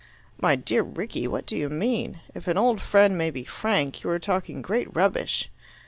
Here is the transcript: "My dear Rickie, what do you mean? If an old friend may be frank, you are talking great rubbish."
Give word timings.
"My 0.41 0.55
dear 0.55 0.81
Rickie, 0.81 1.27
what 1.27 1.45
do 1.45 1.55
you 1.55 1.69
mean? 1.69 2.21
If 2.33 2.47
an 2.47 2.57
old 2.57 2.81
friend 2.81 3.15
may 3.19 3.29
be 3.29 3.43
frank, 3.43 4.01
you 4.03 4.09
are 4.09 4.17
talking 4.17 4.63
great 4.63 4.87
rubbish." 4.95 5.47